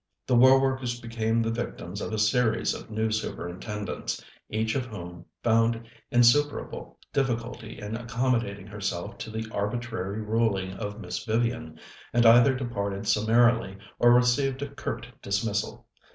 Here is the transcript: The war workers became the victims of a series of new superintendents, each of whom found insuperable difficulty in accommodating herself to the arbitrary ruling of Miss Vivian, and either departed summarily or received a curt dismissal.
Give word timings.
The 0.25 0.35
war 0.35 0.59
workers 0.59 0.99
became 0.99 1.43
the 1.43 1.51
victims 1.51 2.01
of 2.01 2.11
a 2.11 2.17
series 2.17 2.73
of 2.73 2.89
new 2.89 3.11
superintendents, 3.11 4.19
each 4.49 4.73
of 4.73 4.87
whom 4.87 5.25
found 5.43 5.87
insuperable 6.09 6.97
difficulty 7.13 7.77
in 7.77 7.95
accommodating 7.95 8.65
herself 8.65 9.19
to 9.19 9.29
the 9.29 9.47
arbitrary 9.51 10.21
ruling 10.23 10.73
of 10.73 10.99
Miss 10.99 11.23
Vivian, 11.23 11.79
and 12.13 12.25
either 12.25 12.55
departed 12.55 13.07
summarily 13.07 13.77
or 13.99 14.11
received 14.11 14.63
a 14.63 14.69
curt 14.69 15.05
dismissal. 15.21 15.85